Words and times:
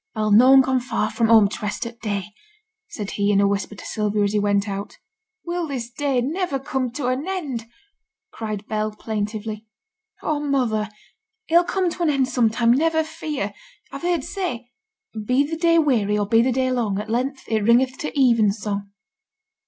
'A'll 0.15 0.31
noane 0.31 0.61
go 0.61 0.79
far 0.79 1.11
fra' 1.11 1.27
home 1.27 1.47
t' 1.47 1.59
rest 1.61 1.85
o' 1.85 1.91
t' 1.91 1.95
day,' 2.01 2.33
said 2.89 3.11
he, 3.11 3.31
in 3.31 3.39
a 3.39 3.47
whisper 3.47 3.75
to 3.75 3.85
Sylvia, 3.85 4.23
as 4.23 4.33
he 4.33 4.39
went 4.39 4.67
out. 4.67 4.97
'Will 5.45 5.67
this 5.67 5.91
day 5.91 6.21
niver 6.21 6.57
come 6.57 6.89
to 6.93 7.05
an 7.05 7.27
end?' 7.27 7.65
cried 8.31 8.65
Bell, 8.65 8.95
plaintively. 8.95 9.67
'Oh, 10.23 10.39
mother! 10.39 10.89
it'll 11.47 11.63
come 11.63 11.91
to 11.91 12.01
an 12.01 12.09
end 12.09 12.27
some 12.29 12.49
time, 12.49 12.71
never 12.71 13.03
fear. 13.03 13.53
I've 13.91 14.01
heerd 14.01 14.23
say 14.23 14.71
"Be 15.23 15.43
the 15.47 15.55
day 15.55 15.77
weary 15.77 16.17
or 16.17 16.25
be 16.25 16.41
the 16.41 16.51
day 16.51 16.71
long, 16.71 16.97
At 16.97 17.07
length 17.11 17.43
it 17.47 17.61
ringeth 17.63 17.99
to 17.99 18.19
even 18.19 18.51
song."' 18.51 18.89